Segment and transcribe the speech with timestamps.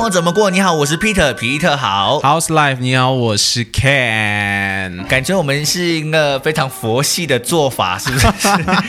[0.00, 0.50] 活怎么过？
[0.50, 2.20] 你好，我是 Peter，皮特好。
[2.22, 8.26] House Life，你好，我是 Ken，感觉我们是一个非常佛系的做法，是不是？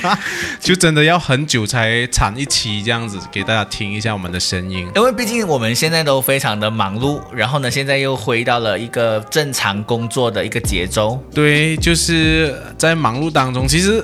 [0.62, 4.88] 就真的要很久才产一期这样子，给大家听一下我们的声音。
[4.96, 11.22] 因为毕竟我们现在都非常的忙碌，然后呢，现在又回到了一个正常工作的一个节奏。
[11.36, 14.02] 对，就是在忙碌当中，其实。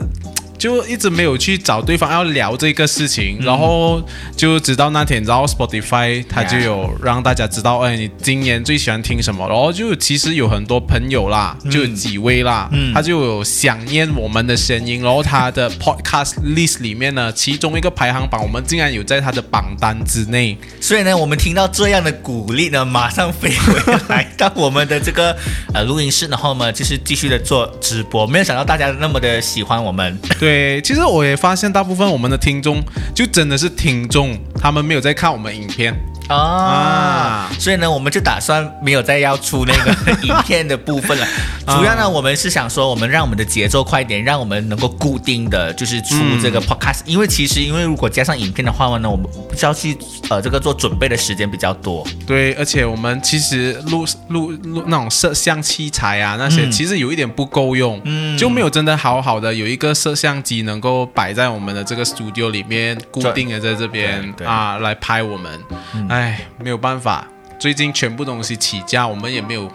[0.58, 4.02] 就一直没有去找对方要聊这个事情，然后
[4.36, 9.48] 就直到那天，然后 Spotify 它就有让大家知道，哎，你今年最喜欢听什么？
[9.48, 20.58] 然后就其实有很多朋友啦，就有几位啦，他就有想念我们的声音，然后他的 Podcast list 里面呢，其中一个排行榜，我们竟然有在他的榜单之内。
[20.82, 25.36] 所以呢，我们听到这样的鼓励呢，马上飞回来到我们的这个
[25.74, 28.26] 呃录音室，然后呢，就是继续的做直播。
[28.26, 30.18] 没有想到大家那么的喜欢我们。
[30.40, 30.47] 对，
[30.84, 32.84] 其实我也发现，大部分我们的听众
[33.16, 35.94] 就真的是听众，他们没有在看我们影片。
[36.28, 41.26] 啊啊，所以呢，我们就打算没有再要出那个影片的部分了。
[41.68, 47.02] 主要呢，我们是想说，我们让我们的节奏快一点，让我们能够固定的就是出这个 podcast。
[47.06, 49.98] 因为其实，因为如果加上影片的话呢，我们不需要去
[50.30, 52.08] 呃这个做准备的时间比较多。
[52.26, 65.60] 对，而且我们其实录录录那种摄像器材啊，那些、嗯其实有一点不够用，嗯就没有真的好好的有一个摄像机能够摆在我们的这个 studio 里面，固定的在这边啊来拍我们。
[66.08, 67.28] 哎，没有办法，
[67.60, 69.70] 最近全部东西起价，我们也没有。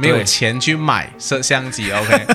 [0.00, 2.26] 没有钱去买摄像机， OK？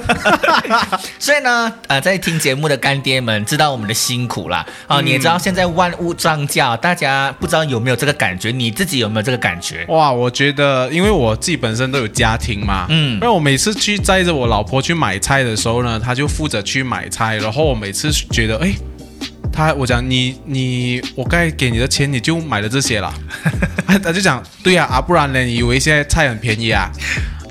[1.17, 4.65] 所以呢，呃，在听节目的干爹们知道我们的辛苦啦。
[4.85, 8.51] 啊、你也知道现在万物涨价，大家不知道有没有这个感觉？
[8.51, 9.85] 你自己有没有这个感觉？
[9.87, 18.73] 哇，我觉得，因为我自己本身都有家庭嘛，嗯因为我每次去载着我老婆去买菜的时候呢，她就负责去买菜，然后我每次觉得，哎，
[19.53, 23.13] 他我讲你你我该给你的钱你就买了这些了，
[24.03, 25.39] 他就讲对呀啊不然呢？
[25.39, 26.91] 你以为现在菜很便宜啊？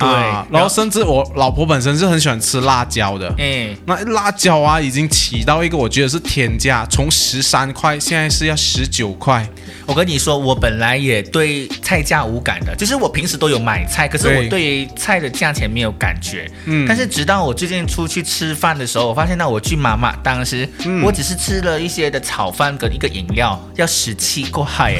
[0.03, 9.47] 对啊然后甚至我老婆本身是很喜欢吃辣椒的，哎，那辣椒啊，已经起到一个我觉得是天价，从十三块现在是要十九块。
[9.87, 16.49] 我跟你说，我本来也对菜价无感的，就是我平时都有买菜，可是我对菜的价钱没有感觉。
[16.67, 24.99] 嗯但是直到我最近出去吃饭的时候，我发现到我去妈妈当时，嗯我只是吃了一些的炒饭跟一个饮料，要十七块耶。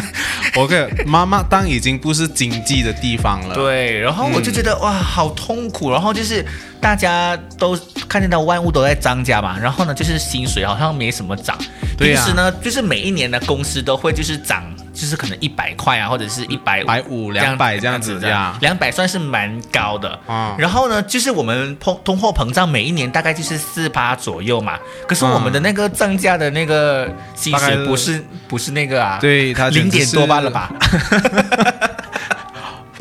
[0.56, 3.54] OK，妈妈当已经不是经济的地方了。
[3.54, 5.90] 对，然后我就觉得、哇，好痛苦。
[5.90, 6.44] 然后就是
[6.80, 11.56] 大家都看见到万物都在涨价嘛，然后呢，就是薪水好像没什么涨。
[11.96, 18.56] 对呀平时呢，就是每一年的公司都会就是涨，就是可能一百块啊，或者是一百百五、两百这样子的呀。
[18.60, 20.18] 两百算是蛮高的。
[20.26, 30.70] 啊然后呢，就是我们通通货膨胀每一年大概就是四八左右嘛，可是我们的那个涨价的那个薪水不是不是那个啊，对它零点多罢了吧？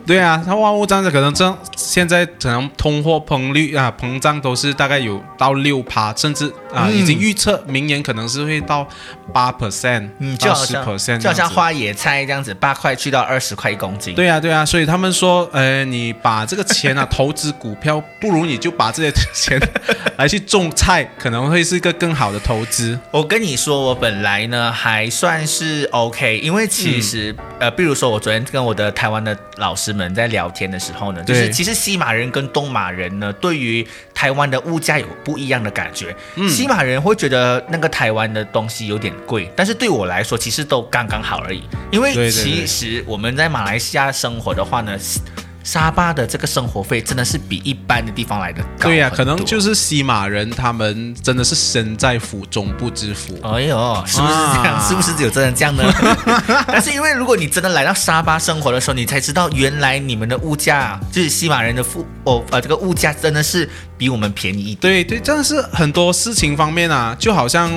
[0.06, 0.08] 吧？
[0.08, 8.88] 对啊，它万物涨价可能这现在可能通货膨率啊膨胀都是大概有到六趴，甚至啊、嗯已经预测明年可能是会到
[9.34, 14.16] 八 percent，嗯，就到十好像 percent，就好像花野菜这样子，八块去到二十块一公斤。
[14.16, 19.60] 对啊，对啊，所以他们说，呃，你把这个钱啊投资股票，不如你就把这些钱
[20.18, 22.98] 来去种菜，可能会是一个更好的投资。
[23.12, 36.16] 我跟你说，我本来呢还算是 OK，因为其实、嗯呃，比如说我昨天跟我的台湾的老师们在聊天的时候呢，就是其实西马人跟东马人呢，对于台湾的物价有不一样的感觉。
[36.36, 41.64] 嗯西马人会觉得那个台湾的东西有点贵，但是对我来说其实都刚刚好而已。
[41.92, 45.00] 因为其实我们在马来西亚生活的话呢。
[45.66, 53.36] 沙巴的这个生活费真的是比一般的地方来的高对呀、很可能就是西马人，他们真的是身在福中不知福。
[53.42, 54.76] 哎呦，是不是这样？
[54.76, 55.84] 啊是不是有真的这样呢？
[56.68, 63.68] 但是因为如果你真的来到沙巴生活的时候，你才知道原来你们的物价，就是西马人的付哦呃这个物价真的是
[63.98, 64.78] 比我们便宜一点。
[64.78, 67.72] 对对，真的是很多事情方面啊，就好像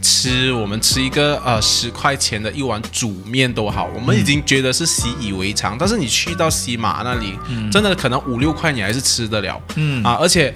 [0.00, 7.38] 吃我们吃一个呃十块钱的一碗煮面都好，我们已经觉得是习以为常，但是你去到西马那里，
[7.70, 10.52] 真的可能五六块你还是吃得了，嗯啊，而且。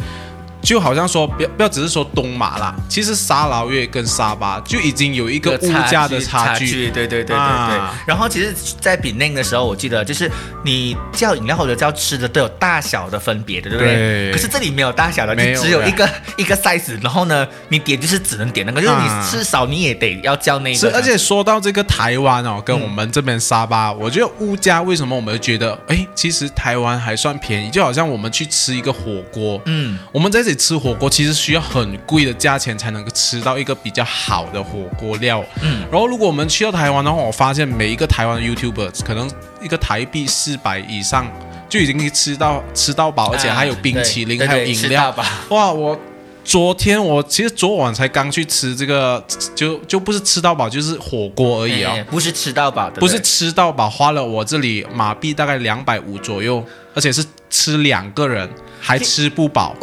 [0.64, 6.90] 就好像说，不要不要只是说东马啦，其实沙劳越跟沙巴就已经有一个物价的差距。
[6.90, 7.36] 对对对对对。
[7.36, 10.30] 啊然后其实，在比内的时候，我记得就是
[10.64, 13.94] 你叫饮料或者叫吃的都有大小的分别的，对不对？
[13.94, 16.08] 对可是这里没有大小的，就没有的只有一个
[16.38, 16.98] 一个 size。
[17.02, 20.96] 然后呢，你点就是只能点那个，就是你啊吃少你也得要叫那个是，个。
[20.96, 35.44] 而且说到这个台湾哦，跟我们这边沙巴，我觉得物价为什么我们会觉得，哎，其实台湾还算便宜，就好像我们去吃一个火锅，嗯，我们在这吃火锅其实需要很贵的价钱才能够吃到一个比较好的火锅料。
[35.62, 39.30] 嗯，然后如果我们去到台湾的话，我发现每一个台湾的 YouTuber 可能
[39.62, 41.26] 一个台币四百以上
[41.68, 45.10] 就已经可以吃到吃到饱，而且还有冰淇淋，对还有饮料。
[45.10, 45.24] 到饱。
[45.50, 45.98] 哇，我
[46.44, 49.24] 昨天我其实昨晚才刚去吃这个，
[49.54, 56.62] 就就不是吃到饱，就是火锅而已啊、哎不是吃到饱的，不是吃到饱，花了我这里马币大概两百五左右，
[56.94, 58.48] 而且是吃两个人
[58.80, 59.74] 还吃不饱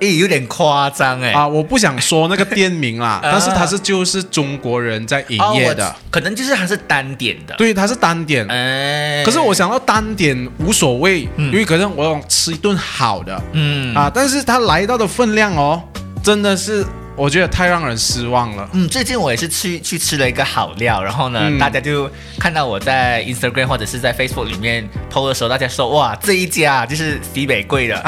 [0.00, 1.32] 哎， 有点夸张哎。
[1.32, 1.46] 啊！
[1.46, 7.54] 我不想说那个店名啦， 但是它是就是中国人在营业的，可能就是它是单点的。
[7.56, 8.46] 对，它是单点。
[8.48, 15.82] 哎，可是我想到单点无所谓，因为可能我想吃一顿好的嗯啊，但是它来到的分量哦，
[16.22, 16.84] 真的是
[17.16, 18.68] 我觉得太让人失望了。
[18.72, 21.58] 嗯，最近我也是去去吃了一个好料，然后呢，嗯。
[21.58, 28.02] 大家就看到我在 Instagram 或者是在 Facebook 里面 PO 的时候，大家说哇这一家就是西北贵的，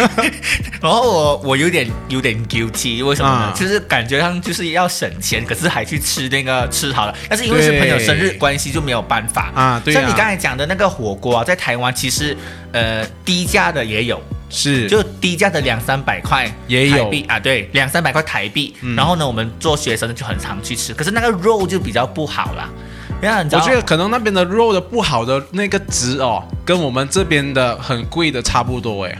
[0.80, 3.36] 然后我我有点有点 guilty，为什么呢？
[3.46, 3.54] 啊。
[3.54, 9.52] 就是感觉上就是要省钱，可是还去吃那个吃好了，但是因为是朋友生日对关系就没有办法。
[9.54, 10.00] 啊对啊。
[10.00, 12.34] 像你刚才讲的那个火锅啊，在台湾其实
[12.72, 18.74] 呃低价的也有，是，就低价的两三百块也有台币啊，对，两三百块台币。
[18.80, 22.68] 嗯然后呢，我们做学生就很常去吃，可是那个肉就比较不好啦。
[23.22, 29.18] 我觉得可能那边的肉的不好的那个值哦，跟我们这边的很贵的差不多哎。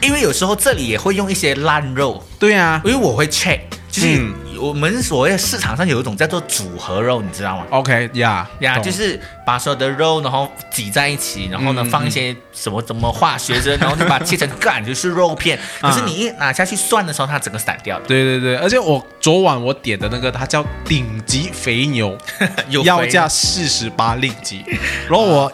[0.00, 8.82] 因为有时候这里也会用一些烂肉，对啊因为我会 check，就是嗯我们所谓市场上有一种叫做组合肉，你知道吗？，OK 呀呀，懂。
[8.82, 11.90] 就是把所有的肉，然后挤在一起，然后呢嗯。
[11.90, 15.58] 放一些什么什么化学针， 然后就把它切成干，就是肉片。
[15.80, 18.06] 可是啊你一拿下去涮的时候，它整个散掉的。
[18.06, 22.16] 对对对，而且我昨晚我点的那个，它叫顶级肥牛，
[22.84, 24.64] 要价四十八令吉，
[25.08, 25.52] 然后我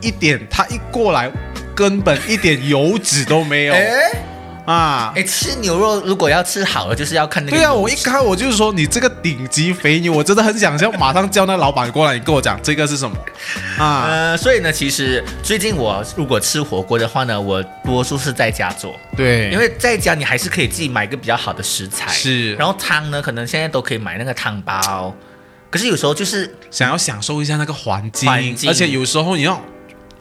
[0.00, 1.30] 一点，它一过来，
[1.74, 3.74] 根本一点油脂都没有。
[3.74, 4.10] 哎
[4.64, 5.12] 啊。
[5.14, 7.56] 哎，吃牛肉如果要吃好了，就是要看那个。
[7.56, 13.16] 对啊，我一看我就是说你这个顶级肥牛，我真的很想要马上叫那老板过来，你跟我讲这个是什么
[13.78, 14.06] 啊？
[14.08, 22.10] 呃，所以呢，其实最近我如果吃火锅的话呢，我多数是在家做，对，因为在家你还是可以自己买一个比较好的食材。
[22.12, 25.14] 是然后汤呢，可能现在都可以买那个汤包，
[25.70, 29.60] 可是有时候就是想要享受一下那个环境，环境而且有时候你要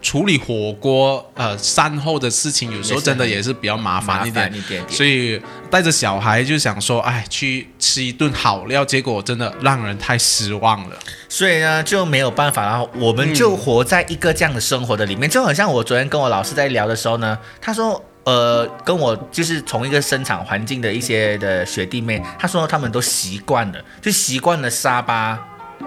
[0.02, 4.48] 处理火锅呃善后的事情，有时候真的也是比较麻烦一点。
[4.48, 10.96] 一点点所以带着小孩就想说，哎，去吃一顿好料，结果真的让人太失望了。
[11.30, 18.04] 所以呢就没有办法，然后我们就活在一个这样的生活的里面，就好像我昨天跟我老师在聊的时候呢，他说。
[18.24, 25.40] 呃，跟我就是同一个生产环境的一些的学弟妹，他说他们都习惯了，就习惯了沙巴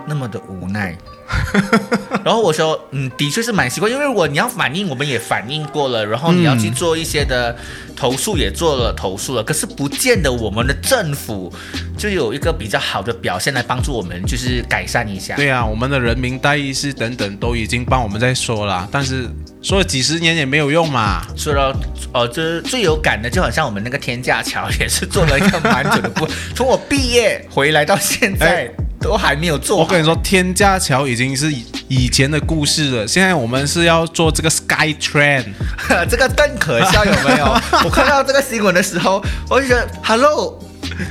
[0.08, 0.98] 那么的无奈。
[2.24, 7.54] 然后我说，嗯，的确是蛮奇怪，因为如果你要反应，我们也反应过了，然后你要去做一些的
[7.96, 11.52] 投诉，也做了投诉了，可是不见得我们的政府
[11.96, 15.34] 就有一个比较好的表现来帮助我们，就是改善一下。
[15.36, 19.28] 对啊，我们的人民代议士等等都已经帮我们在说了，但是
[19.62, 21.22] 说了几十年也没有用嘛。
[21.36, 21.74] 说到
[22.12, 28.70] 哦，这最有感的，就好像我们那个天价桥也是做了一个蛮久的步， 从我毕业回来到现在、哎
[29.04, 29.76] 都还没有做。
[29.76, 35.44] 我跟你说，天价桥已经是以以前的故事了，现在我们是要做这个 Sky Train。
[36.08, 37.44] 这个更可笑，有没有？
[37.84, 40.58] 我看到这个新闻的时候，我就觉得，Hello，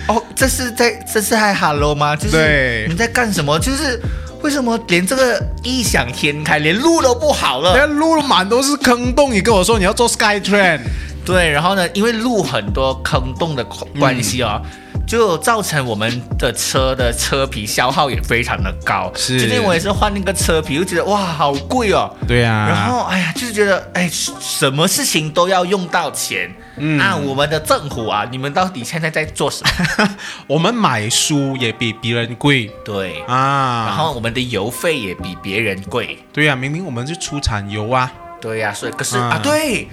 [0.07, 2.15] 哦，这是在这是还 Hello 吗？
[2.15, 3.59] 就是对你在干什么？
[3.59, 4.01] 就是
[4.41, 7.75] 为什么连这个异想天开，连路都不好了？
[7.75, 10.79] 连路满都是坑洞，你跟我说你要做 Sky Train，
[11.23, 13.63] 对，然后呢，因为路很多坑洞的
[13.99, 14.59] 关系哦。
[15.05, 19.11] 就造成我们的车的车皮消耗也非常的高。
[19.15, 22.13] 是最近我也是换那个车皮，就觉得哇，好贵哦。
[22.27, 26.53] 对啊，然后哎呀，就是觉得哎，什么事情都要用到钱。
[26.77, 29.63] 嗯啊，我们的政府啊，你们到底现在在做什
[29.99, 30.15] 么？
[30.47, 36.17] 我们买书也比别人贵对，啊，然后我们的油费也比别人贵。
[36.33, 39.87] 对啊，明明我们就出产油啊，对呀、所以可是、啊啊，对。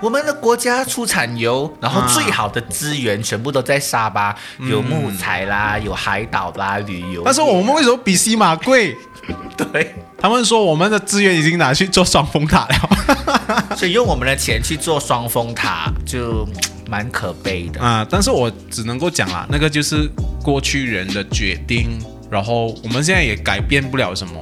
[0.00, 7.22] 我们的国家出产油，然后啊最好的资源全部都在沙巴，有木材啦，有海岛啦，旅游。
[7.24, 8.96] 但是我们为什么比西马贵？
[9.56, 16.52] 对，他们说我们的资源已经拿去做双峰塔了 所以用我们的钱去做双峰塔，就嗯
[16.88, 17.80] 蛮可悲的。
[17.80, 18.06] 啊！
[18.08, 20.08] 但是我只能够讲啊，那个就是
[20.42, 21.98] 过去人的决定，
[22.30, 24.40] 然后我们现在也改变不了什么，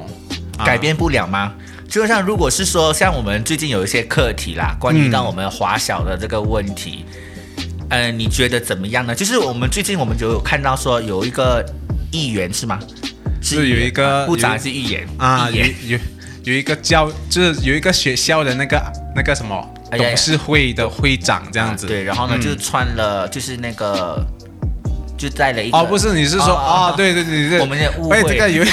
[0.58, 1.52] 啊改变不了吗？
[1.96, 7.06] 就像如果是说，像我们最近有一些课题啦，关于嗯到我们华小的这个问题，
[7.88, 9.14] 呃，你觉得怎么样呢？
[9.14, 11.64] 就是我们最近我们就有看到说有一个
[12.12, 12.78] 议员是吗？
[13.40, 15.98] 是有一个啊部长是议员啊，有有
[16.44, 21.86] 有一个教，就是有一个学校的那个那个什么董事会的会长这样子。
[21.86, 24.22] 对，然后呢，嗯就穿了就是那个，
[25.16, 26.96] 就带了一个哦，不是，你是说哦啊？
[26.96, 28.64] 对对对对，我们误哎，会这个有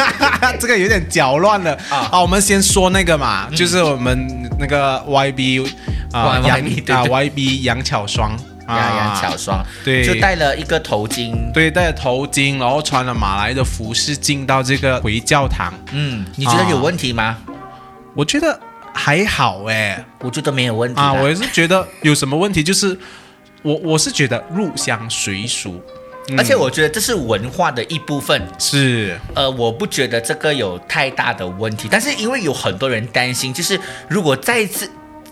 [0.60, 1.72] 这个有点搅乱了。
[1.90, 2.08] 啊。
[2.12, 2.20] 啊。
[2.20, 5.66] 我们先说那个嘛，就是我们那个 YB
[6.12, 6.80] 啊 YB 杨啊对。
[6.80, 6.94] 对
[7.30, 8.32] YB 杨巧双
[8.68, 10.04] 呀杨巧双，对。
[10.04, 17.36] 就戴了一个头巾，对，戴了头巾，然后穿了马来的服饰进到这个回教堂，嗯，你觉得有问题吗？
[18.14, 18.58] 我觉得
[18.94, 22.98] 还好哎我觉得没有问题啊，我也是觉得有什么问题，就是
[23.62, 25.80] 我我是觉得入乡随俗，
[26.28, 26.38] 嗯。
[26.38, 29.18] 而且我觉得这是文化的一部分，是。
[29.34, 34.88] 呃，我不觉得这个有太大的问题，但是因为有很多人担心，就是如果再一次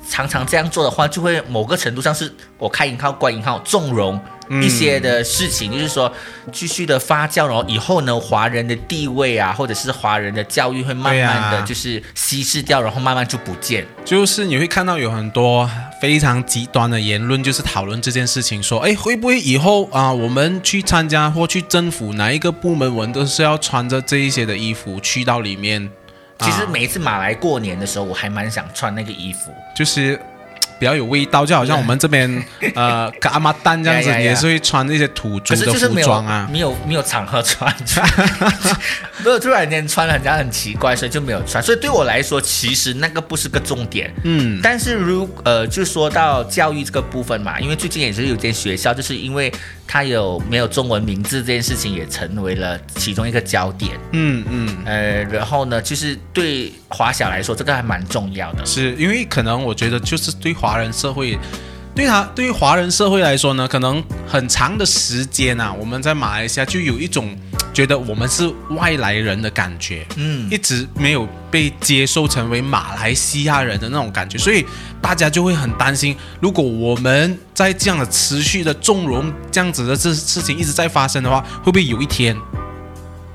[0.09, 4.21] 常常这样做的话，就会某个程度上是我开引号关引号纵容
[4.63, 6.13] 一些的事情，就是说
[6.53, 13.87] 继续的发酵，然后以后呢，华人的地位啊，或者是华人的教育会慢慢的就是稀释掉，然后慢慢就不见。
[14.05, 15.69] 就是你会看到有很多
[16.05, 25.91] 非常极端的言论，就是讨论这件事情，说，哎，会不会以后啊，我们去参加或去政府哪一个部门，我们都是要穿着这一些的衣服去到里面？
[26.41, 29.51] 其实啊每一次马来过年的时候，我还蛮想穿那个衣服。
[29.75, 30.21] 就是。
[30.79, 36.49] 比较有味道，就好像我们这边 呃，跟阿妈蛋这样子，呀呀呀你也是会穿那些土可著的服是就是没有装啊。
[36.51, 37.75] 没有没有场合穿，
[39.25, 41.63] 没有突然间穿了，人家很奇怪，所以就没有穿。
[41.63, 44.13] 所以对我来说，其实那个不是个重点。
[44.25, 49.53] 嗯，但是如呃，就说到教育这个部分嘛，因为最近也是有间学校，就是因为
[49.87, 53.93] 它有没有中文名字这件事情，也成为了其中一个焦点。
[54.13, 58.65] 嗯嗯，呃，然后呢，就是对华小来说，这个还蛮重要的。
[58.65, 61.39] 是因为可能我觉得就是对华人社会，
[61.95, 67.37] 对他对于华人社会来说呢，可能很长的时间啊，我们在马来西亚就有一种
[67.73, 74.65] 觉得我们是外来人的感觉，嗯，一直没有被接受成为马来西亚人的那种感觉，所以
[75.01, 82.37] 大家就会很担心，如果我们在这样的持续的纵容这样子的这事情一直在发生的话，会不会有一天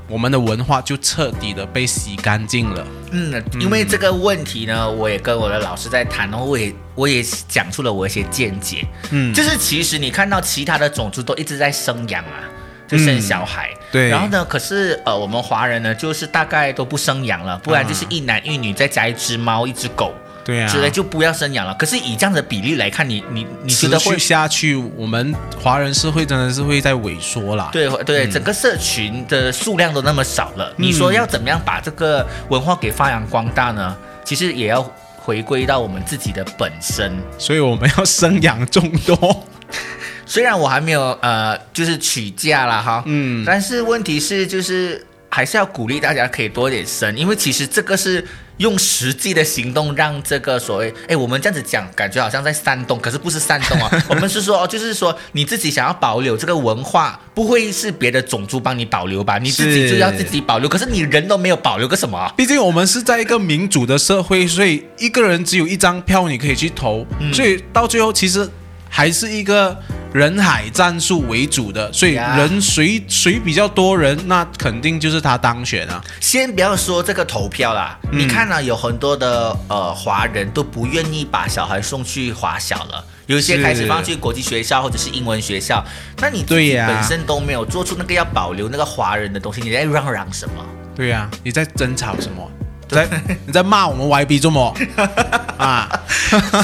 [0.10, 2.88] 我们的文化就彻底的被洗干净了？
[3.12, 8.84] 嗯，因为这个问题呢，我也跟我的老师在谈，然后我也我也讲出了我一些见解。
[9.12, 12.42] 嗯，就是其实你看到其他的种族都一直在生养啊，
[12.88, 13.70] 就生小孩。
[13.92, 20.14] 对然后呢，可是呃，我们华人呢，就是大概都不生养了，不然就是一男一女再加一只猫、一只狗
[20.50, 21.74] 对啊，之类，就不要生养了。
[21.76, 24.20] 可是以这样的比例来看，你你你觉持得会续？
[24.20, 27.70] 下去，我们华人社会真的是会在萎缩啦。
[27.72, 33.96] 对对，整个社群的数量都那么少了，你说要怎么样把这个文化给发扬光大呢？
[34.24, 34.82] 其实也要
[35.18, 37.16] 回归到我们自己的本身。
[37.38, 39.46] 所以我们要生养众多。
[40.26, 48.24] 虽然我还没有呃，就是娶嫁啦哈，嗯，但是问题是就是还是要鼓励大家可以多一点生，因为其实这个是
[48.60, 59.38] 用实际的行动让这个所谓，哎，我们这样子讲，感觉好像在煽动，可是不是煽动啊， 我们是说，哦，就是说你自己想要保留这个文化，不会是别的种族帮你保留吧？
[59.38, 62.34] 你自己就要自己保留，可是你人都没有保留个什么啊？
[62.38, 68.48] 毕竟我们是在一个民主的社会，所以一个人只有一张票，你可以去投，嗯所以到最后其实
[68.90, 69.78] 还是一个
[70.12, 76.04] 人海战术为主的，所以人谁谁比较多人，那肯定就是他当选啊。
[76.20, 85.84] 先不要说这个投票啦，嗯你看啊，有很多的呃华人都不愿意把小孩送去华小了，有一些是开始放去国际学校或者是英文学校。
[86.20, 90.66] 那你对呀本身都没有做出那个要保留那个华人的东西，你在嚷嚷什么？
[90.96, 92.52] 对呀、你在争吵什么？
[92.90, 93.10] 你在
[93.46, 94.76] 你在骂我们 YB 做么？
[95.58, 95.88] 啊，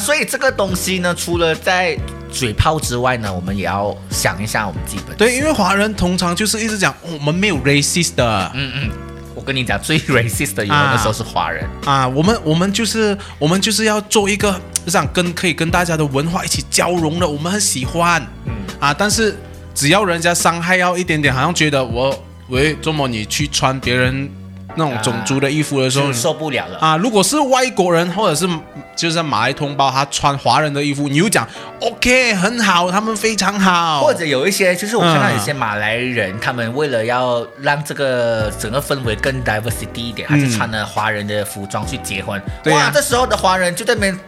[0.02, 1.98] 所以这个东西呢，除了在
[2.32, 5.18] 嘴炮之外呢，我们也要想一下我们自己本身。
[5.18, 8.90] 对，因为华人通常就是一直讲、哦我们没有 racist 的，嗯嗯，
[9.36, 11.68] 我跟你讲，最 racist 的有的时候是华人。
[11.86, 19.38] 啊，我们我们就是我们就是要做一个想跟可以跟大家的文化一起交融的，我们很喜欢，嗯啊，但是
[19.74, 22.18] 只要人家伤害要一点点，好像觉得我
[22.48, 24.30] 喂，周末你去穿别人
[24.76, 26.78] 那种种族的衣服的时候就，受不了了。
[26.80, 28.48] 啊，如果是外国人或者是
[28.96, 31.48] 就是马来同胞，他穿华人的衣服，你又讲
[31.82, 42.42] OK 很好，他们非常好，或者有一些，就是我看到嗯有些马来人，他们为了要让这个整个氛围更 diversity 一点，他就穿了华人的服装去结婚。
[42.66, 44.20] 哇，这时候的华人就在那边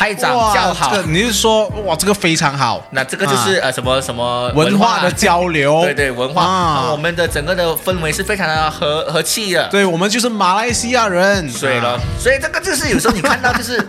[0.00, 0.90] 拍掌哇叫好。
[0.90, 6.90] 这个你是说哇，这个非常好，那这个就是、呃什么什么啊文化的交流，对对文化、啊。
[6.90, 9.68] 我们的整个的氛围是非常的和和气的。
[9.68, 12.00] 对我们就是马来西亚人，所以了，啊。
[12.18, 13.86] 所以这个就是有时候你看到就是。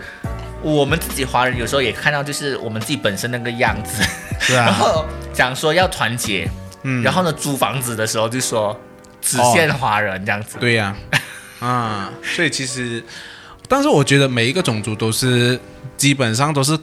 [0.62, 4.00] 我们自己华人有时候也看到，就是我们自己本身那个样子，
[4.38, 4.66] 是啊。
[4.66, 6.48] 然后讲说要团结，
[6.84, 7.02] 嗯。
[7.02, 8.80] 然后呢租房子的时候就说
[9.20, 10.94] 只限华人这样子，对呀、
[11.58, 13.02] 啊，所以其实，
[13.66, 15.58] 但是我觉得每一个种族都是
[15.96, 16.78] 基本上都是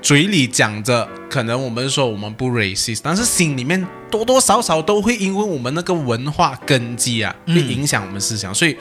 [0.00, 8.76] 嘴里讲着，可能我们说我们不 racist，但是心里面多多少少都会因为我们那个文化根基啊，嗯会影响我们思想，所以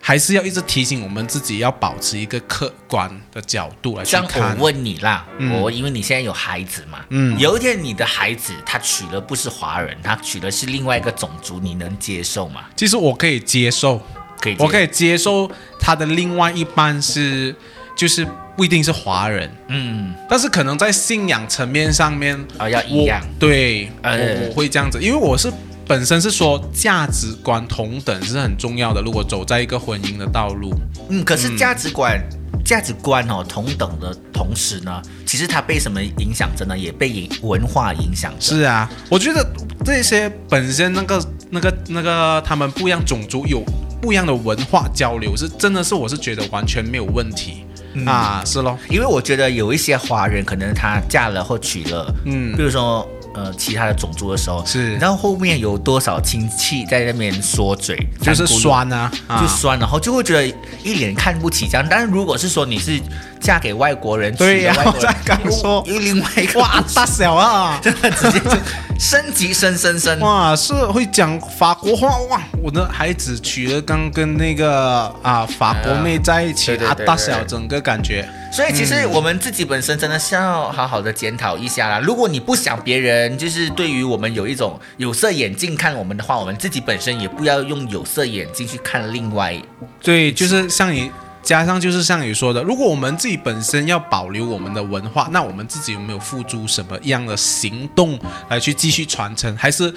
[0.00, 4.64] 还是要一直提醒我们自己要保持一个客观的角度来去像看我。
[4.64, 12.64] 问你啦，嗯我因为你现在有孩子嘛，嗯有一天你的孩子他娶了不是华人，他娶的是另外一个种族，你能接受吗？
[12.74, 14.02] 其实我可以接受，
[14.40, 17.54] 可以接受，我可以接受他的另外一半是，
[17.94, 18.26] 就是
[18.56, 25.50] 不一定是华人，嗯，但是可能在信仰层面上面，啊、要一样，我对，呃我我会这样子，因为我是
[25.86, 29.00] 本身是说价值观同等是很重要的。
[29.00, 30.72] 如果走在一个婚姻的道路，
[31.08, 32.20] 嗯，可是价值观。
[32.62, 36.76] 价值观哦，同等的同时呢，其实它被什么影响着呢？
[36.76, 38.54] 也被影文化影响着。
[38.54, 39.44] 是啊，我觉得
[39.84, 43.64] 这些本身那个那个那个他们不一样种族有
[44.00, 47.64] 不一样的文化交流，是真的是我是觉得完全没有问题、
[48.06, 52.54] 啊，是咯，因为我觉得有一些华人，可能他嫁了或娶了，嗯。
[52.56, 60.46] 比如说呃其他的种族的时候，是你知道后面有多少亲戚在那边说嘴，就是酸啊，啊就酸，然后就会觉得
[60.82, 61.86] 一脸看不起这样。
[61.88, 63.00] 但是如果是说你是
[63.40, 68.50] 嫁给外国人，对呀娶了外国人我在刚说又又另外一个哇大小啊， 真的直接就
[68.98, 70.18] 升级升升升。
[70.20, 72.42] 哇，是会讲法国话哇！
[72.62, 82.00] 我的孩子娶了刚跟那个啊法国妹在一起啊，大小整个感觉所以其实我们自己本身真的是要好好的检讨一下啦。
[82.00, 89.54] 如果你不想别人就是对于我们有一种有色眼镜看我们的话，我们自己本身也不要用有色眼镜去看另外。
[90.02, 91.10] 对，就是像你
[91.42, 99.94] 加上就是像你说的，如果我们自己本身要保留我们的文化，那我们自己有没有付诸什么样的行动来去继续传承，还是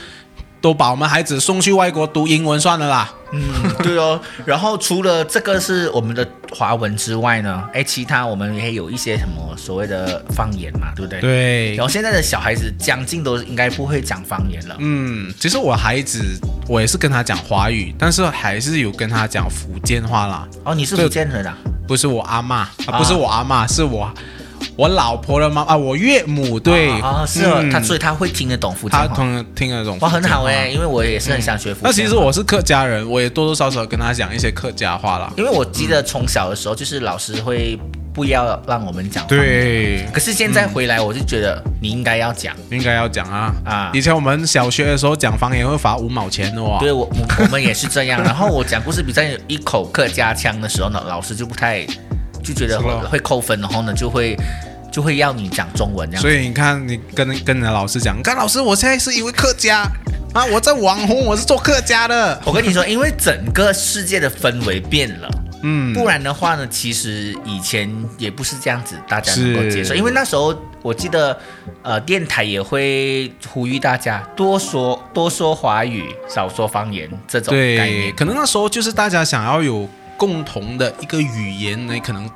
[0.63, 3.13] 都把我们孩子送去外国读英文算了啦？
[3.34, 3.43] 嗯，
[3.84, 4.17] 对哦。
[4.46, 11.20] 然后除了这个是我们的华文之外呢，哎，其他我们也有一些什么所谓的方言嘛，对不对？。
[11.20, 14.77] 对然后现在的小孩子将近都应该不会讲方言了。
[14.79, 16.39] 嗯，其实我孩子
[16.70, 20.47] 我也是跟他讲华语，但是还是有跟他讲福建话啦。
[20.63, 21.58] 哦，你是福建人啊？
[21.86, 24.10] 不是我阿妈啊，不是我阿妈，是我
[24.76, 29.16] 我老婆的妈啊，我岳母对啊、哦，是哦，嗯他所以他会听得懂福建他话。
[29.16, 30.68] 听听得懂，哇，很好哎，。
[30.70, 31.90] 因为我也是很想学福建话。
[31.90, 35.32] 那其实我是客家人，我也多多少少跟他讲一些客家话啦。
[35.38, 37.78] 因为我记得从小的时候，就是老师会
[38.14, 39.26] 不要让我们讲。。
[39.28, 46.80] 对，可是现在回来，我就觉得你应该要讲应该要讲啊啊以前我们小学的时候讲方言会罚五毛钱的哇。
[46.80, 48.20] 对我我我们也是这样。
[48.24, 51.86] 然后我讲故事比较有一口客家腔的时候呢，老师就不太
[52.43, 54.36] 就觉得会会扣分，然后呢就会
[54.91, 56.21] 就会要你讲中文这样。
[56.21, 59.88] 所以你看，你跟跟你的老师讲，看老师，我现在是一位客家
[60.34, 62.39] 啊，我在网红，我是做客家的。
[62.45, 65.29] 我跟你说，因为整个世界的氛围变了。
[65.65, 69.95] 嗯，不然的话呢，其实以前也不是这样子，大家能够接受。
[69.95, 71.39] 因为那时候我记得，
[71.82, 82.30] 呃，电台也会呼吁大家多说多说华语，少说方言这种概对，可能那时候就是大家想要有共同的一个语言呢，可能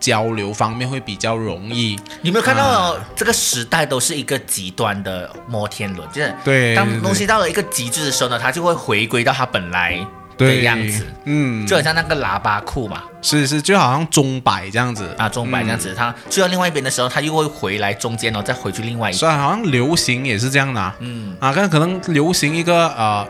[0.00, 1.96] 交流方面会比较容易。
[2.20, 2.94] 你有没有看到、啊。
[3.14, 6.08] 这个时代都是一个极端的摩天轮？
[6.08, 9.96] 就是当对当东西到了一个极致的时候呢，它就会回归到它本来
[10.36, 15.14] 的对样子，嗯，就很像那个喇叭裤嘛，是是，就好像钟摆这样子。
[15.16, 19.18] 啊，钟摆这样子，它去到另外一边的时候，它又会回来中间哦，再回去另外一边。
[19.18, 21.36] 虽然好像流行也是这样的啊，嗯。
[21.38, 23.28] 啊，可能可能流行一个呃，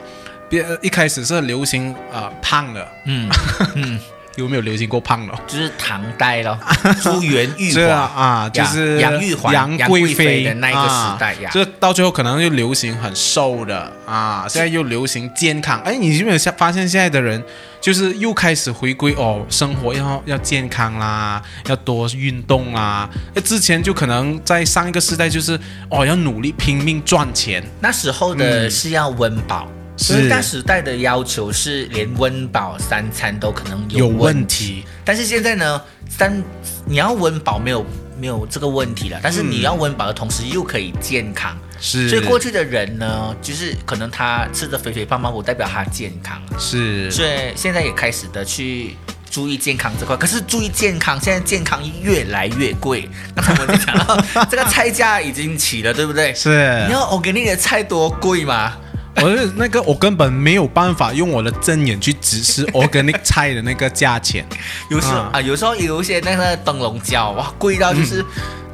[0.52, 3.30] 别一开始是流行呃胖的，嗯
[3.74, 3.98] 嗯。
[4.36, 5.34] 有没有流行过胖的？
[5.46, 6.58] 就是唐代咯，
[7.02, 11.52] 朱元玉是啊啊，就是杨玉环、杨杨贵贵妃的那一个时代呀啊。
[11.52, 15.78] 就到最后可能又流行很瘦的啊，现在又流行健康。
[15.82, 17.44] 哎，你有没有发发现现在的人
[17.78, 23.06] 就是又开始回归哦，生活要要健康啦，要多运动啦。
[23.34, 25.60] 那，之前就可能在上一个时代就是
[25.90, 34.84] 哦，要努力拼命赚钱，那时候的是要温饱，是那时代的要求是连温饱三餐都可能有问问题。
[35.04, 36.42] 但是现在呢，三
[36.86, 37.84] 你要温饱没有
[38.18, 48.96] 没有这个问题了，但是你要温饱的同时又可以健康，是，所以过去的人呢，就是可能他吃的肥肥胖胖，不代表他健康，是所以现在也开始的去。
[49.32, 53.08] 注意健康这块，可是注意健康，现在健康越来越贵。
[53.34, 56.34] 刚才我们就讲到， 这个菜价已经起了，对不对？
[56.34, 56.50] 是
[56.86, 58.74] 你，要 organic 的菜多贵吗？
[59.16, 64.44] 我是那个我根本没有办法用我的正眼去直视 organic 菜的那个价钱。
[64.88, 68.24] 有时候啊啊，有时候有一些那个灯笼椒，哇，贵到就是，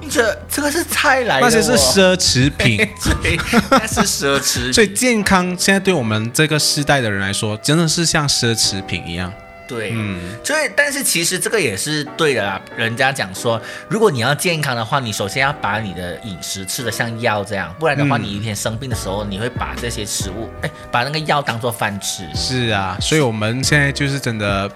[0.01, 2.77] 你这这个是菜来的、那些是奢侈品。
[3.22, 3.38] 对，
[3.70, 4.72] 那是奢侈品。
[4.74, 9.33] 所以健康现在对我们这个世代的人来说，真的是像奢侈品一样。
[9.68, 12.61] 对，嗯，所以但是其实这个也是对的啦。
[12.74, 22.24] 人家讲说，如果你要健康的话，你首先要把你的饮食吃的像药这样，不然的话，嗯你一天生病的时候，你会把这些食物，哎，把那个药当做饭吃。
[22.35, 24.70] 是啊，所以我们现在就是真的，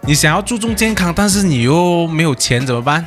[0.00, 3.04] 你想要注重健康，但是你又没有钱怎么办？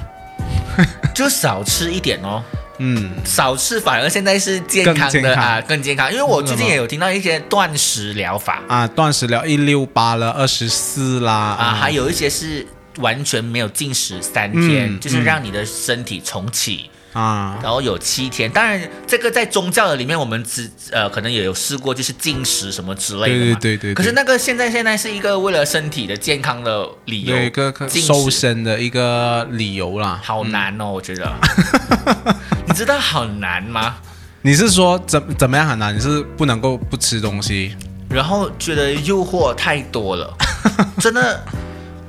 [1.14, 2.42] 就少吃一点哦，
[2.80, 6.12] 嗯，少吃反而现在是健康的啊，更健康。
[6.12, 12.66] 因为我最近也有听到一些断食疗法啊，断食疗一六八了，二十四啦，啊，还有一些是
[12.98, 16.90] 完全没有进食三天，嗯就是让你的身体重启。
[17.14, 23.60] 啊，然后有七天，当然这个在宗教的里面，我们只呃可能也有试过，就是禁食什么之类的对对嘛。
[23.60, 30.22] 对对，可是那个现在现在是一个为了身体的健康的理由有，一个瘦身的一个理由啦。
[30.24, 31.34] 好难哦，我觉得。
[32.78, 33.96] 你知道好难吗？
[34.44, 35.96] 你是说怎怎么样很难？
[35.96, 37.76] 你是不能够不吃东西？
[38.08, 40.32] 然后觉得诱惑太多了，
[41.02, 41.44] 真的。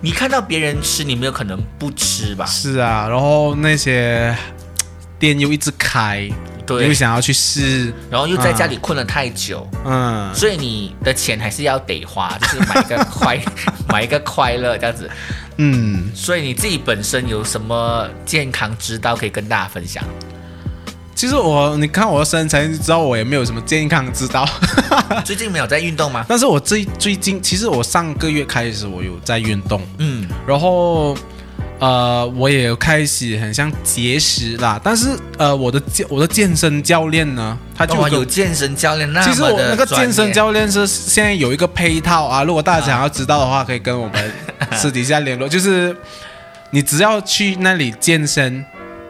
[0.02, 2.44] 你看到别人吃，你没有可能不吃吧？
[2.44, 4.37] 是啊，然后那些
[5.18, 6.28] 店又一直开，
[6.66, 13.40] 对又，想要去试，然后又在家里困了太久，嗯，所以你的钱还是要得花，就是买一个 快
[13.88, 15.11] 买一个快乐这样子。
[15.57, 20.04] 嗯，所以你自己本身有什么健康之道可以跟大家分享？
[21.18, 24.48] 其实我你看我的身材，你知道我也没有什么健康之道，
[25.26, 26.24] 最近没有在运动吗？
[26.28, 31.16] 但是我最最近，其实我上个月开始我有在运动，嗯，然后
[31.81, 44.33] 呃，我也有开始很像节食啦，但是呃，我的健我的健身教练呢，他就有健身教练那其实我那个健身教练是现在有一个配套啊，如果大家想要知道的话，可以跟我们
[44.76, 45.48] 私底下联络。
[45.50, 45.96] 就是
[46.70, 48.64] 你只要去那里健身，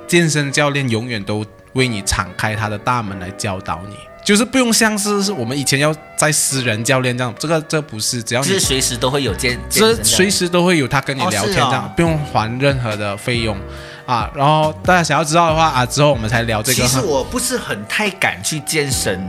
[0.07, 1.45] 健身教练永远都
[1.79, 13.57] 为你敞开他的大门来教导你，就是不用像是是我们以前要在私人教练这样，这个这不是，只要你是随时都会有健健这身随时都会有他跟你哦聊天，这样、不用还任何的费用。
[14.05, 14.29] 啊。
[14.35, 17.01] 然后大家想要知道的话啊，之后我们才聊这个其实。
[17.01, 19.21] 我不是很太敢去健身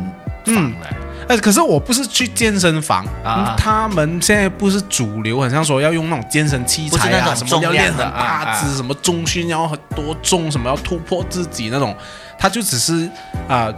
[0.45, 0.55] 嗯。
[0.55, 0.87] 房的，
[1.29, 3.55] 呃，可是我不是去健身房啊。
[3.55, 8.59] 嗯他们现在不是主流，很像说要用那种健身器材啊，什么要练很大啊。
[8.59, 11.95] 只，什么重训要很多重，什么要突破自己那种，
[12.37, 13.07] 他就只是
[13.47, 13.71] 啊、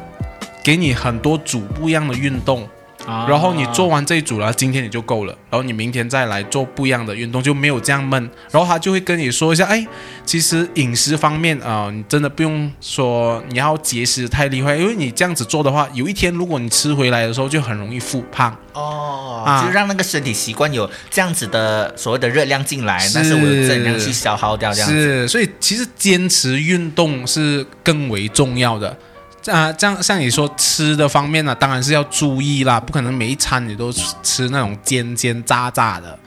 [0.63, 2.67] 给你很多组不一样的运动，
[3.07, 8.29] 啊然后你做完这一组了，今天你就够了，然后你明天再来做不一样的运动，就没有这样闷。
[8.51, 9.85] 然后他就会跟你说一下，哎，
[10.25, 18.55] 其实饮食方面啊、你真的不用说你要节食太厉害，因为你这样子做的话，有一天如果你吃回来的时候，就很容易复胖。
[18.73, 24.95] 哦，啊就让那个身体习惯有这样子的所谓的热量进来，是但是我有怎样去消耗掉这样子。
[24.95, 28.95] 是，所以其实坚持运动是更为重要的。
[29.47, 36.19] 啊，这样像你说吃的方面呢，当然是要注意啦，不可能每一餐你都吃那种煎煎炸炸的。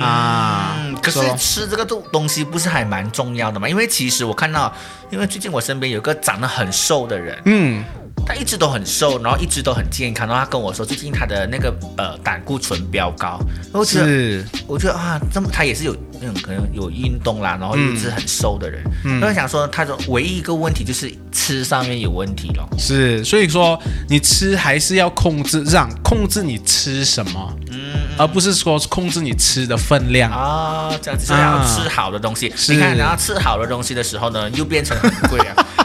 [0.00, 3.68] 啊嗯，可是吃这个东东西不是还蛮重要的嘛？
[3.68, 4.72] 因为其实我看到，
[5.10, 7.84] 因为最近我身边有个长得很瘦的人，嗯，
[8.26, 13.38] 他一直都很瘦，然后一直都很健康，然后他跟我说最近他的那个呃胆固醇飙高，
[13.72, 22.68] 我觉得是，我觉得啊，这么他也是有那种可能有运动啦，然后又是很瘦的人，嗯我就想说他的唯一一个问题就是吃上面有问题咯。
[22.78, 30.30] 是，所以说你吃还是要控制，让控制你吃什么，嗯而不是说控制你吃的分量。
[30.30, 32.52] 啊，这样子就是要吃好的东西。
[32.54, 35.66] 是你看，然后吃好的东西的时候呢，又变成很贵啊。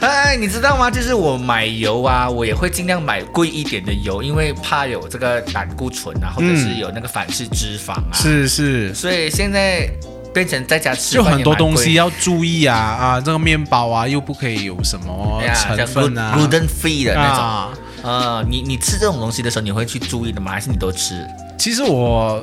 [0.00, 0.90] 哎，你知道吗？
[0.90, 9.88] 就是我买油啊，我也会尽量买贵一点的油，因为怕有这个胆固醇啊，或者是有那个反式脂肪啊。，是是，所以现在
[10.32, 17.44] 变成在家吃就很多东西要注意啊啊，这个面包啊又不可以有什么成分啊 gluten free 的那种。
[17.44, 17.70] 啊。
[18.00, 20.52] 呃，你你吃这种东西的时候，你会去注意的吗？
[20.52, 21.26] 还是你都吃？
[21.58, 22.40] 其实我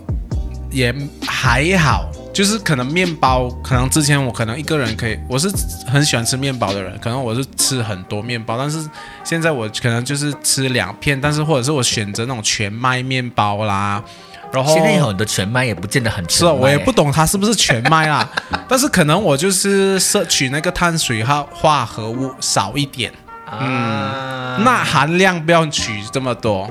[0.70, 0.94] 也
[1.26, 5.50] 还好，就是可能面包，可能之前我可能一个人可以，我是
[5.88, 8.86] 很喜欢吃面包的人，可能我是吃很多面包，但是
[9.24, 14.04] 现在我可能就是吃两片，但是或者是我选择那种全麦面包啦，
[14.52, 18.30] 然后现在有很多全麦也不见得很全是啊，麦我也不懂它是不是全麦啦，
[18.68, 23.14] 但是可能我就是摄取那个碳水化化合物少一点，
[23.50, 26.70] 嗯，钠含量不要取这么多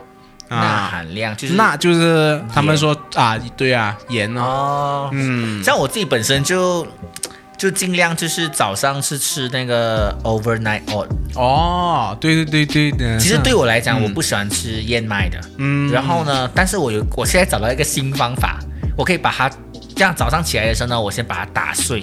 [0.49, 0.89] 钠啊。
[0.91, 6.87] 含量就是钠就是他们说啊，对啊，盐哦，哦，嗯，像我自己本身就
[7.57, 11.07] 就尽量就是早上是吃那个 overnight oat。
[11.37, 13.19] 哦，对对对对的。
[13.19, 15.41] 其实对我来讲，嗯我不喜欢吃燕麦的。
[15.59, 18.59] 嗯，然后呢，但是我有我现在找到一个新方法，
[18.97, 19.49] 我可以把它
[19.97, 22.03] 这样早上起来的时候呢，我先把它打碎，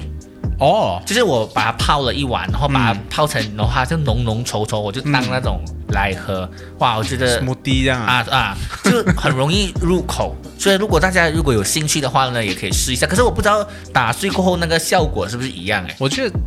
[0.62, 6.48] 哦，就是我把它泡了一碗，然后把它嗯泡成，然后它就浓浓稠稠，我就当那种来喝。
[6.78, 13.08] 哇，我觉得 smoothie 这样啊，啊啊，就很容易入口， 所以如果大家如果有兴趣的话呢，也可以试一下。
[13.08, 15.96] 可是我不知道打碎过后那个效果是不是一样哎。
[15.98, 16.40] 我觉得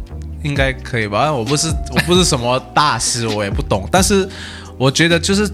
[0.45, 4.29] 应该可以吧，我不是我不是什么大师，我也不懂，但是
[4.79, 5.51] 我觉得就是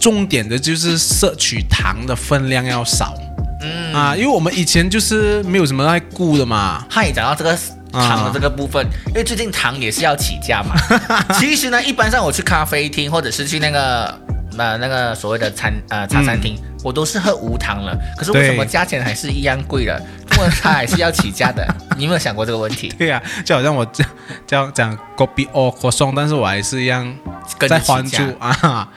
[0.00, 3.14] 重点的就是摄取糖的分量要少。
[3.62, 6.84] 嗯啊，因为我们以前就是没有什么爱顾的嘛。
[6.90, 7.56] 他也讲到这个
[7.92, 10.74] 糖的这个部分，因为最近糖也是要起价嘛。
[11.38, 14.20] 其实呢，一般上我去咖啡厅或者是去那个
[14.54, 17.96] 那那个所谓的餐呃茶餐厅，我都是喝无糖了。
[18.16, 20.00] 可是为什么价钱还是一样贵的？
[20.32, 21.66] 因为它还是要起价的。
[21.96, 22.88] 你有没有想过这个问题？
[22.98, 24.04] 对呀，就好像我这
[24.46, 27.14] 这样讲 copy or c o s 但是我还是一样
[27.58, 28.88] 在关注啊。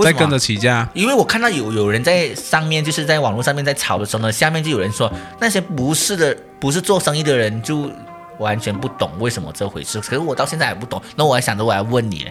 [0.00, 7.90] 在跟着起价，因为我看到有有人在上面，就是在网络上面在炒的时候呢，下面就有人说那些不是的，不是做生意的人就
[8.38, 10.00] 完全不懂为什么这回事。
[10.00, 12.26] 可是我到现在还不懂，那我还想着我还问你，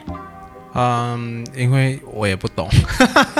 [0.74, 2.68] 嗯，因为我也不懂，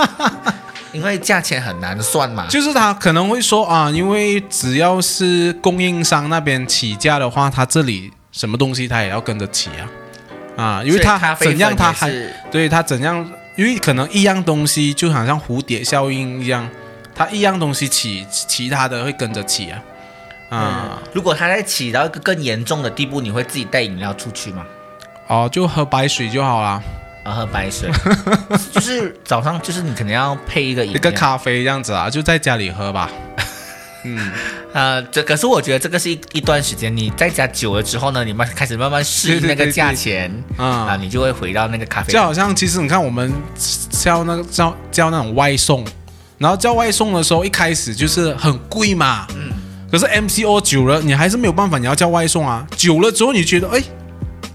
[0.94, 2.48] 因为价钱很难算嘛。
[2.48, 9.70] 就是他可能会说啊，因为只要是供应商那边起价的话，他这里什么东西他也要跟着起
[10.58, 12.12] 啊，啊，因为他怎样他还
[12.52, 13.28] 对他怎样。
[13.58, 16.70] 因为可能一样东西就好像蝴蝶效应一样，
[17.16, 19.82] 他一样东西起，其他的会跟着起啊。
[20.50, 24.66] 啊，如果它在起到一个更严重的地步，你会自己带饮料出去吗？
[25.28, 26.82] 哦，就喝白水就好了。
[27.24, 27.90] 啊，喝白水，
[28.72, 33.12] 就是早上就是你可能要配一个一个咖啡这样子啊，就在家里喝吧。
[34.06, 34.32] 嗯，
[34.72, 42.14] 呃，这可是我觉得这个是一一段时间，你在家久了之后呢，你慢开始慢慢适应那个价钱啊，你就会回到那个咖啡。
[42.14, 43.34] 就好像其实你看我们
[43.90, 45.84] 叫那个叫叫那种外送，
[46.38, 49.52] 然后叫外送的时候一开始就是很贵嘛，嗯，
[49.92, 53.82] 可是 MCO 久了你还是没有办法，你要叫外送啊，久了之后你觉得哎，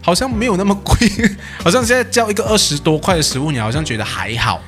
[0.02, 0.96] 好像没有那么贵，
[1.62, 4.60] 好像现在叫一个二十多块的食物，你好像觉得还好。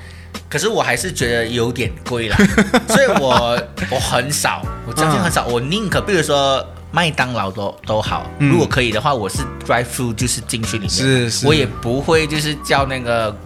[0.48, 2.36] 可是我还是觉得有点贵了，
[2.88, 13.36] 所以我我很少，我真的很少，我宁可比如说麦当劳都都好，如果可以的话，我是 drive through 就是进去里面，是是，我也不会就是叫那个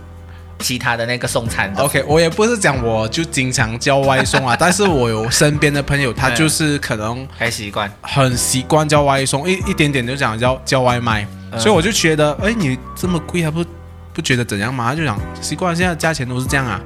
[0.58, 1.82] 其他的那个送餐的。
[1.82, 11.26] OK，我也不是讲我就经常叫外送啊， 但是我有身边的朋友，他就是可能还习惯，很习惯叫外送，一一点点就讲叫叫外卖，
[11.58, 13.64] 所以我就觉得，哎，你这么贵还不
[14.12, 14.90] 不觉得怎样吗？
[14.90, 16.80] 他就讲习惯，现在价钱都是这样啊。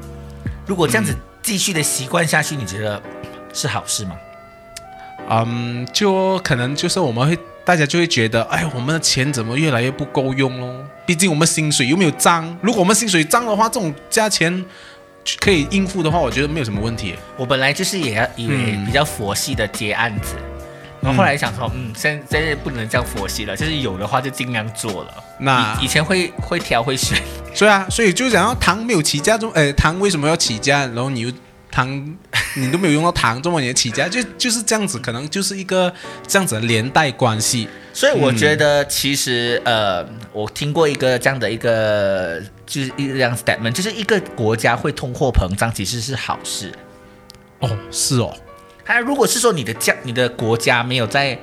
[0.66, 3.00] 如果这样子继续的习惯下去，你觉得
[3.52, 4.14] 是好事吗？
[5.30, 10.81] 嗯，就可能就是我们会大家就会觉得，哎，我们的钱怎么越来越不够用喽？
[11.06, 12.56] 毕竟我们薪水又没有涨。
[12.62, 14.64] 如果我们薪水涨的话，这种价钱
[15.40, 17.14] 可以应付的话，我觉得没有什么问题。
[17.36, 20.34] 我本来就是也要以为比较佛系的接案子。
[21.00, 25.14] 然后后来想说，嗯，现现在不能这样佛系了，就是有的话就尽量做了。
[25.40, 27.20] 那以前会会挑会选，
[27.58, 30.86] 对啊，所以就想要糖没有起价中，哎，糖为什么要起价？
[30.86, 31.32] 然后你又
[31.72, 32.16] 糖
[32.54, 35.92] 你都没有用到糖，这么年起家，就就是这样子，可能就是一个
[36.28, 37.66] 这样子的连带关系。
[37.94, 46.70] 所以我觉得其实呃，我听过一个这样的一个就是一样 statement，就是一个国家会通货膨胀其实是好事。
[47.60, 48.32] 哦，是哦。
[48.84, 51.38] 它如果是说你的家、你的国家没有在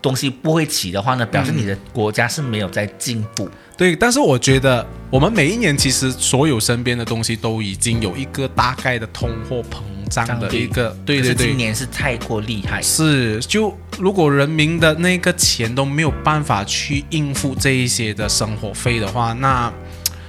[0.00, 3.48] 东西不会起的话呢，表示你的国家是没有在进步。
[3.76, 11.48] 对，但是我觉得我们每一年其实所有身边的东西都已经有一个大概的通货膨胀的一个，对对对。
[11.48, 12.80] 今年是太过厉害。
[12.80, 19.70] 是，就如果人民的那个钱都没有办法去应付这一些的生活费的话，那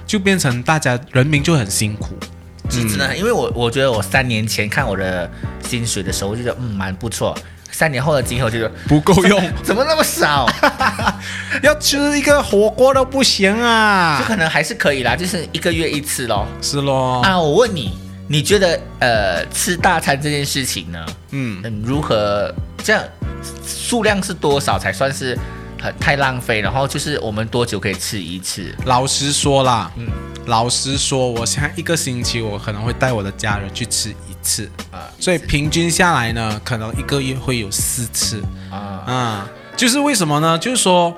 [0.06, 2.14] 就变成大家人民就很辛苦。
[2.68, 5.30] 是真的，因为我我觉得我三年前看我的
[5.66, 7.34] 薪水的时候，我就觉得嗯蛮不错。
[7.74, 10.48] 三年后的今后就觉得不够用， 怎么那么少？
[11.60, 14.18] 要吃一个火锅都不行啊！
[14.20, 16.46] 就可能还是可以啦，就是一个月一次咯。
[16.62, 17.20] 是咯。
[17.22, 21.04] 啊，我问你，你觉得呃吃大餐这件事情呢？
[21.32, 23.02] 嗯，如何这样
[23.66, 25.36] 数量是多少才算是
[25.82, 26.60] 很太浪费？
[26.60, 28.72] 然后就是我们多久可以吃一次？
[28.84, 30.06] 老实说啦，嗯。
[30.46, 38.40] 老实说，我现在一个星期我可能会带我的家人去吃一次啊，所以平均下来呢，可能一个月会有四次。
[38.70, 39.02] 啊。
[39.06, 40.56] 啊，就是为什么呢？
[40.58, 41.12] 就是说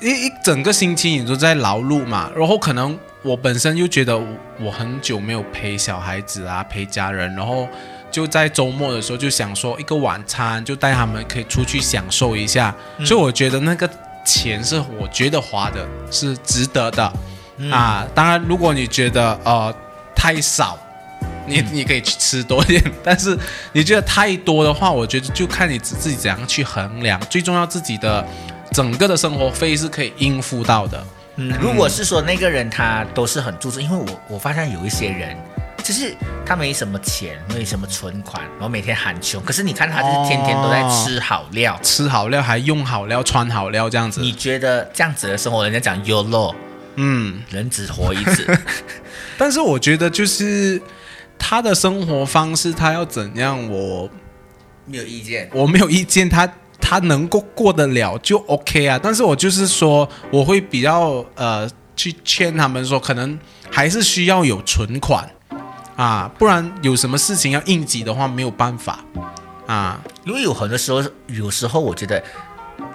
[0.00, 4.20] 一一整个星期你都在劳碌嘛，然后可能我本身又觉得
[4.60, 7.66] 我很久没有陪小孩子啊，陪家人，然后
[8.10, 13.88] 就在周末的时候就想说一个晚餐就带他们可以出去享受一下，所以我觉得那个
[14.24, 17.12] 钱是我觉得花的是值得的。
[17.72, 19.74] 啊，当然，如果你觉得呃
[20.14, 20.78] 太少，
[21.48, 22.84] 你你可以去吃多一点。
[23.02, 23.36] 但是
[23.72, 27.18] 你觉得太多的话，我觉得就看你自自己怎样去衡量。
[27.30, 28.26] 最重要，自己的
[28.72, 31.06] 整个的生活费是可以应付到的。
[31.36, 35.36] 嗯，如果是说那个人他都是很注重，因为我我发现有一些人。
[35.80, 41.78] 就是他没什么钱，没什么存款，然后每天喊穷，可是你看他就是天天都在吃好料。
[41.82, 46.54] 吃好料还用好料穿好料这样子，你觉得这样子的生活，人家讲 YOLO，
[46.96, 48.58] 嗯，人只活一次，
[49.38, 50.82] 但是我觉得就是
[51.38, 54.08] 他的生活方式，他要怎样，我
[54.84, 55.48] 没有意见。
[55.54, 58.98] 我没有意见，他他能够过得了就 OK 啊。
[59.02, 63.38] 但是我就是说，我会比较呃去劝他们说，可能
[63.70, 65.28] 还是需要有存款
[65.96, 69.04] 啊，不然有什么事情要应急的话，没有办法
[69.66, 70.02] 啊。
[70.24, 72.22] 因为有很多时候，有时候我觉得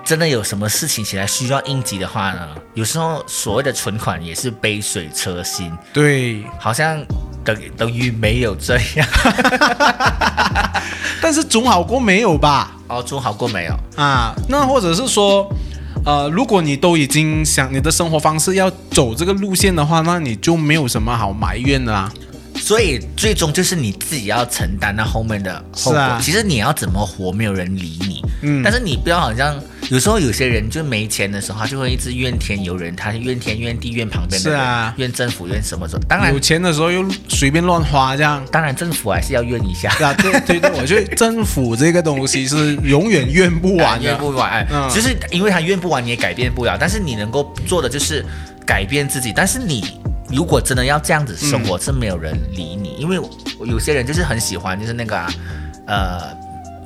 [0.04, 7.04] 真的有什么事情起来需要应急的话呢，有时候所谓的存款也是杯水车薪，对，好像
[7.44, 9.08] 等等于没有这样。
[11.22, 12.76] 但是总好过没有吧？
[12.88, 13.74] 哦，总好过没有？
[13.96, 15.50] 啊，那或者是说，
[16.06, 22.12] 呃，如果你都已经想你的生活方式要走这个路线的话，那你就没有什么好埋怨的啊。
[22.64, 26.00] 所以最终就是你自己要承担那后面的后果。
[26.00, 28.22] 啊其实你要怎么活，没有人理你。
[28.42, 36.06] 嗯但是你不要好像有时候有些人就没钱的时候，他就会一直怨天尤人，他怨天怨地怨旁边的人，是啊怨政府怨什么什么。
[36.08, 38.42] 当然有，钱的时候又随便乱花这样。
[38.50, 39.90] 当然政府还是要怨一下。
[40.00, 44.06] 啊，对对对，我觉得政府这个东西是永远怨不完的。
[44.06, 46.78] 怨不完，哎嗯就是因为他怨不完，你也改变不了。
[46.80, 48.26] 但是你能够做的就是
[48.66, 49.34] 改变自己。
[49.36, 49.84] 但是你
[50.36, 53.20] 如果真的要这样子生嗯活，是没有人理你，因为
[53.66, 55.32] 有些人就是很喜欢，就是那个啊、
[55.88, 56.22] 呃，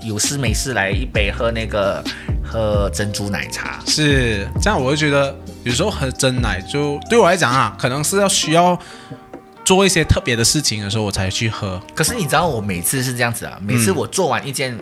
[0.01, 2.03] 有事没事来一杯喝那个
[2.43, 3.79] 喝珍珠奶茶。
[3.88, 8.77] 是这样，我就觉得有时候喝真奶就对我来讲啊，可能是要需要
[9.63, 11.81] 做一些特别的事情的时候，我才去喝。
[11.95, 14.77] 可是你知道，我每次是这样子啊，每次嗯我做完一件。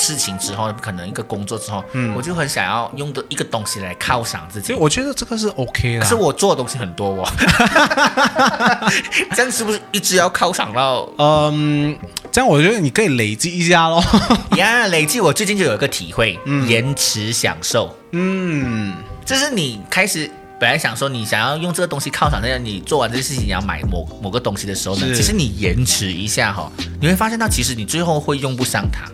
[0.00, 4.72] 事情之后，可能一个工作之后，嗯我就很想要用的一个东西来犒赏自己。
[4.72, 6.00] 我觉得这个是 OK 的。
[6.00, 7.28] 可是我做的东西很多哦，
[9.36, 11.96] 这样是不是一直要犒赏到嗯，
[12.32, 14.02] 这样我觉得你可以累积一下咯。
[14.56, 29.04] 呀累积我最近就有一个体会，延迟享受，嗯，就是你开始本来想说你想要用这个东西犒赏那样，你做完这个事情你要买某某个东西的时候呢，其实你延迟一下哈、你会发现到其实你最后会用不上它。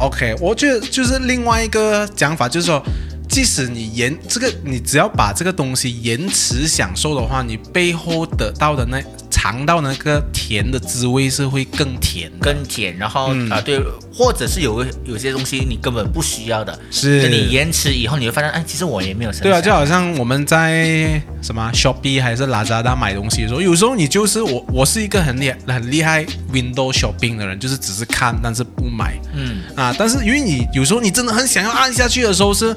[0.00, 2.82] OK，我觉得就是另外一个讲法，就是说，
[3.28, 8.98] 即使你延这个，你只要把这个东西延迟享受的话，你背后得到的那
[9.40, 12.30] 尝到那个甜的滋味是会更甜。
[12.42, 13.80] 更甜，然后啊、对，
[14.12, 17.26] 或者是有有些东西你根本不需要的，是。
[17.26, 26.22] 你延迟以后，你会发现，哎，其实我也没有剩对啊，就好像我们在什么 Shopee 还是 Lazada 买东西的时候，有时候你就是我，我是一个很厉害很厉害
[26.52, 29.18] Window Shopping 的人，就是只是看但是不买。
[29.34, 29.62] 嗯。
[29.74, 29.94] 啊。
[29.98, 32.76] 但是因为你有时候你真的很想要按下去的时候是，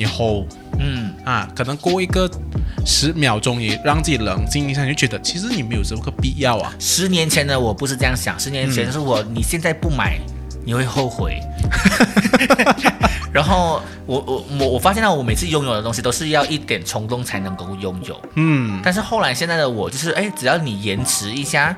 [0.00, 0.46] 你 hold
[0.78, 2.26] 嗯，啊，可能过一个
[2.86, 6.72] 十秒钟也让自己冷静一下，你就觉得其实你没有这个必要啊。
[6.78, 10.18] 十年前的我不是这样想，十年前是我，你现在不买，
[10.64, 11.38] 你会后悔。
[13.30, 21.76] 然后我我我我发现到我每次拥有的东西都是要一点冲动才能够拥有，嗯，但是后来现在的我就是，哎，只要你延迟一下，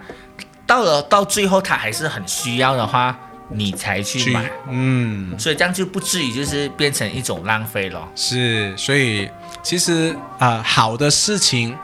[0.64, 3.18] 到了到最后他还是很需要的话，
[3.54, 8.08] 你才去买，嗯，所以这样就不至于就是变成一种浪费了。
[8.14, 9.28] 是，所以
[9.62, 11.76] 其实啊、好的事情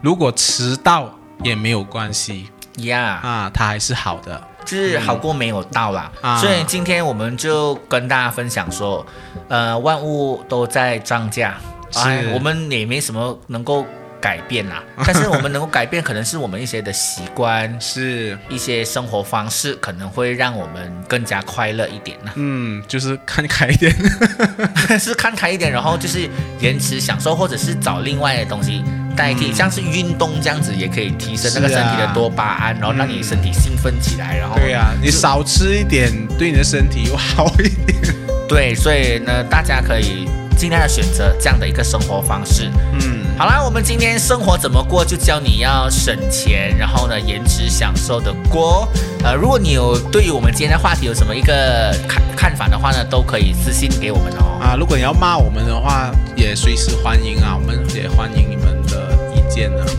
[0.00, 2.48] 如果迟到也没有关系。
[2.78, 4.40] 呀、啊，它还是好的。
[4.64, 6.12] 就是好过没有到啦。
[6.20, 6.38] 啊。
[6.38, 9.04] 所以今天我们就跟大家分享说，
[9.48, 11.56] 呃，万物都在涨价，
[11.90, 11.98] 是。
[12.00, 13.84] 哎，我们也没什么能够
[14.20, 14.82] 改变啦。
[15.04, 17.68] 但是我们能够改变，可能是我们一些的习惯。
[17.80, 23.94] 是，一些生活方式可能会让我们更加快乐一点呢，嗯，就是看开一点。
[24.98, 26.28] 是看开一点，然后就是
[26.60, 28.82] 延迟享受，或者是找另外的东西
[29.16, 37.98] 代替，像是运动这样子，也可以提升那个身体的多巴胺，然后让你身体兴奋起来，然后对呀、你少吃一点，对你的身体又好一点。
[38.48, 40.26] 对，所以呢，大家可以
[40.58, 42.68] 尽量的选择这样的一个生活方式。
[42.94, 48.88] 嗯，好啦，我们今天生活怎么过，就教你要省钱，然后呢，颜值享受的过。
[49.22, 54.58] 呃，如果你有对于我们今天的话题有什么一个看看法的话呢，都可以私信给我们哦。
[54.60, 58.77] 啊，如果你要骂我们的话，也随时欢迎啊，我们也欢迎你们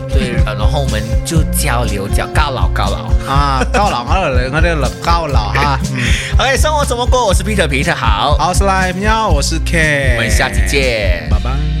[0.08, 3.10] 对，呃然后我们就交流叫告老告老。
[3.30, 5.78] 啊，高老二人，我的老高老哈。
[5.92, 5.98] 嗯
[6.38, 7.26] ，OK，生活怎么过？
[7.26, 11.26] 我是 Peter，皮特好，好，我是来喵，我是 K，我们下期见。
[11.30, 11.79] 拜拜。